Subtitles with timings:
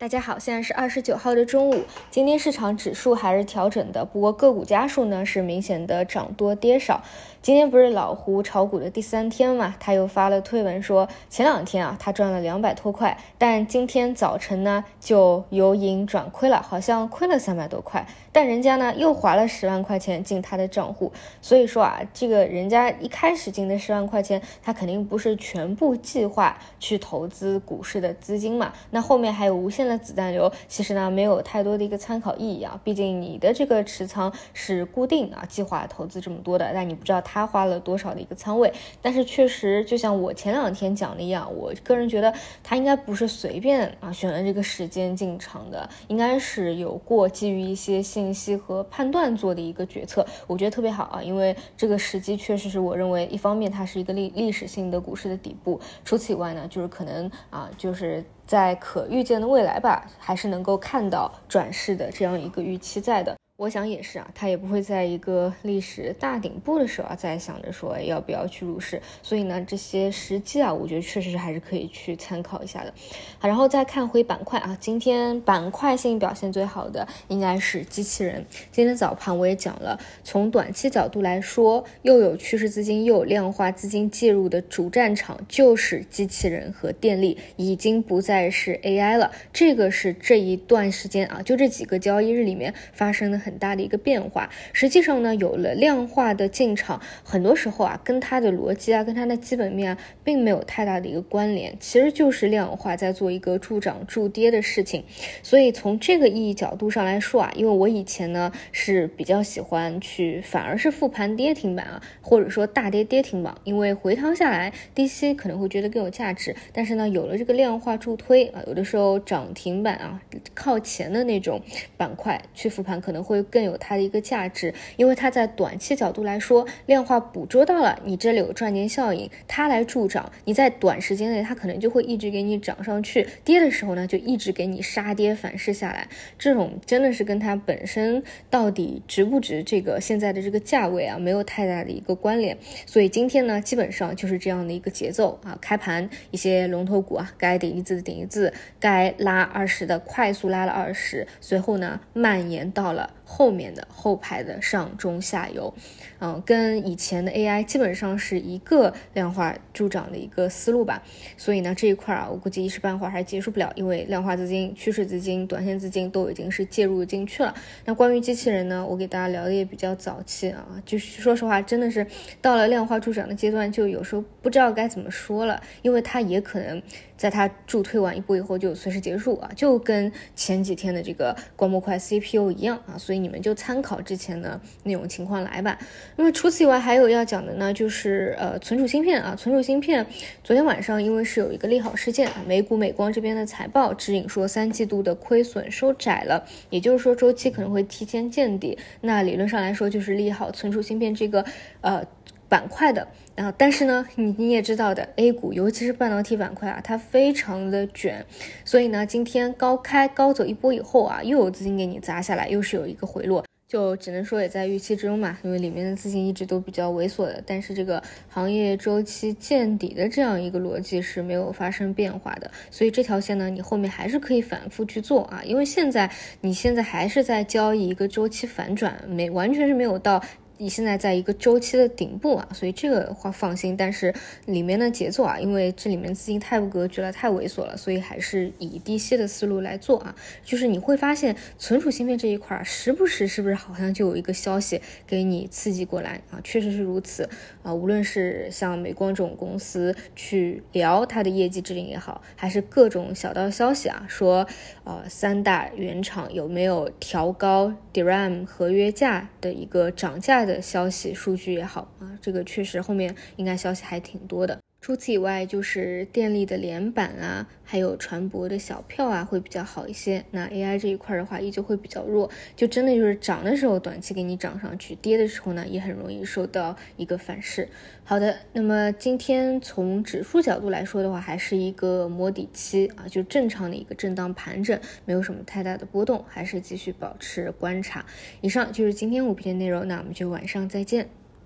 [0.00, 1.82] 大家好，现在是二十九号的中午。
[2.08, 7.02] 今天市场指数还是调整的，不过个股家数呢是明显的涨多跌少。
[7.42, 18.06] 今天不是老胡炒股的第三天嘛，他又发了推文说，前两天啊他赚了两百多块，但今天早晨呢就由盈转亏了，好像亏了三百多块。
[18.30, 21.12] 但人家呢又划了十万块钱进他的账户，
[21.42, 29.87] 所以说啊，这个人家一开始进的十万块钱，他肯定不是全部计划去投资股市的资金嘛，那后面还有无限。
[29.88, 38.72] 那子弹流其实呢没有太多的一个参考意义啊，毕竟你的这个持仓是固定啊，计划投资这么多的，但你不知道他花了多少的一个仓位。
[39.00, 50.26] 但是确实，就像我前两天讲的一样，我个人觉得他应该不是随便啊选了这个时间进场的，应该是有过基于一些信息和判断做的一个决策。
[50.46, 58.24] 我觉得特别好啊，因为这个时机确实是我认为一方面它是一个历历史性的股市的底部，除此以外呢，就是可能啊就是。
[58.48, 63.36] 在可预见的未来吧，还是能够看到转世的这样一个预期在的。
[63.58, 69.02] 我想也是啊，他也不会在一个历史大顶部的时候啊，再想着说要不要去入市。
[69.20, 72.94] 所以呢，这些时机啊，我觉得确实是还是可以去参考一下的。
[73.40, 78.46] 好，然后再看回板块啊，今天板块性表现最好的应该是机器人。
[78.70, 89.32] 今天早盘我也讲了，从短期角度来说，又有趋势资金又有量化资金介入的主战场就是机器人和电力，已经不再是 AI 了。
[89.52, 93.47] 这个是这一段时间啊，就这几个交易日里面发生的。
[93.48, 105.02] 很大的一个变化，实际上呢，有了量化的进场，很多时候啊，跟它的逻辑啊，跟它的基本面啊，并没有太大的一个关联，其实就是量化在做一个助涨助跌的事情。
[105.42, 116.54] 所以从这个意义角度上来说啊，因为我以前呢是比较喜欢去，反而是复盘跌停板啊，或者说大跌跌停板，因为回趟下来低吸可能会觉得更有价值。
[116.70, 120.20] 但是呢，有了这个量化助推啊，有的时候涨停板啊
[120.52, 121.62] 靠前的那种
[121.96, 123.37] 板块去复盘可能会。
[123.42, 142.56] 更有它的一个价值，因为它在短期角度来说，量化捕捉到了你这里有赚钱效应，它来助涨，你在短时间内它可能就会一直给你涨上去，跌的时候呢就一直给你杀跌反噬下来，这种真的是跟它本身到底值不值这个现在的这个价位啊没有太大的一个关联，
[142.86, 153.14] 所以今天呢基本上就是这样的一个节奏啊，开盘一些龙头股啊该顶一字的顶一字，该拉二十的快速拉了二十，随后呢蔓延到了。
[153.30, 155.72] 后面的后排的上中下游，
[156.18, 161.02] 嗯，跟以前的 AI 基本上是一个量化助长的一个思路吧。
[161.36, 167.54] 所以呢，这一块啊，我估计一时半会儿还结束不了，因为量化资金、趋势资金、短线资金都已经是介入进去了。
[167.84, 172.06] 那关于机器人呢，我给大家聊的也比较早期啊，就是说实话，真的是
[172.40, 176.82] 到了量化助长的阶段，就有时候不知道该怎么说了，因为它也可能。
[177.18, 185.78] 在它助推完一波以后就随时结束啊，就跟前几天的这个光模块 CPU 一样啊，所以你们就参考之前的那种情况来吧。
[186.16, 190.06] 那么除此以外还有要讲的呢，就是呃存储芯片啊，存储芯片
[190.44, 201.44] 昨天晚上因为是有一个利好事件啊，美股美光这边的财报指引说三季度的亏损收窄了，也就是说周期可能会提前见底，那理论上来说就是利好存储芯片这个
[201.80, 202.06] 呃。
[202.48, 208.24] 板块的，然后但是呢，你你也知道的，A 股尤其是半导体板块啊，它非常的卷，
[208.64, 226.10] 所以呢，今天高开高走一波以后啊，又有资金给你砸下来，又是有一个回落，就只能说也在预期之中嘛，因为里面的资金一直都比较猥琐的，但是这个行业周期见底的这样一个逻辑是没有发生变化的，所以这条线呢，你后面还是可以反复去做啊，因为现在
[226.40, 230.22] 你现在还是在交易一个周期反转，没完全是没有到。
[230.60, 233.76] 你现在在一个周期的顶部啊，所以这个话放心。
[233.76, 234.12] 但是
[234.46, 240.12] 里面的节奏啊，因为这里面资金太不格局了，太猥琐了，所以还是以低吸的思路来做啊。
[240.44, 246.40] 就是你会发现存储芯片这一块儿，时不时是不是好像就有一个消息给你刺激过来啊？
[246.42, 247.28] 确实是如此
[247.62, 247.72] 啊。
[247.72, 254.44] 无论是像美光这种公司去聊它的业绩指引也好，还是各种小道消息啊，说
[254.82, 260.47] 呃三大原厂有没有调高 DRAM 合约价的一个涨价。
[260.48, 264.58] 的消息数据也好啊，这个确实后面应该消息还挺多的。
[264.80, 270.24] 除此以外，就是电力的连板啊，还有船舶的小票啊，会比较好一些。
[270.30, 277.68] 那 AI 这一块的话，依旧会比较弱，就真的就是涨的时候短期给你涨上去，跌的时候呢，也很容易受到一个反噬。
[278.04, 288.06] 好的，那么今天从指数角度来说的话，还是一个摸底期啊，就正常的一个震荡盘整，没有什么太大的波动，还是继续保持观察。
[288.40, 291.10] 以上就是今天五篇内容，那我们就晚上再见。